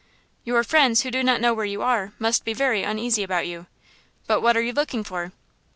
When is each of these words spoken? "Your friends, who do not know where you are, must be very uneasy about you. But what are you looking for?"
"Your 0.43 0.63
friends, 0.63 1.01
who 1.01 1.11
do 1.11 1.21
not 1.21 1.41
know 1.41 1.53
where 1.53 1.63
you 1.63 1.83
are, 1.83 2.11
must 2.17 2.43
be 2.43 2.53
very 2.55 2.81
uneasy 2.81 3.21
about 3.21 3.45
you. 3.45 3.67
But 4.25 4.41
what 4.41 4.57
are 4.57 4.63
you 4.63 4.73
looking 4.73 5.03
for?" 5.03 5.31